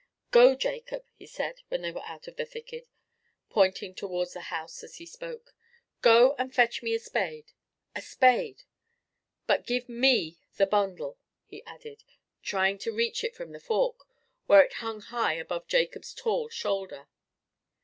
[0.31, 4.95] "Go, Jacob," he said, when they were out of the thicket—pointing towards the house as
[4.95, 5.53] he spoke;
[6.01, 8.63] "go and fetch me a spade—a spade.
[9.45, 12.03] But give me the bundle," he added,
[12.41, 14.07] trying to reach it from the fork,
[14.47, 17.07] where it hung high above Jacob's tall shoulder.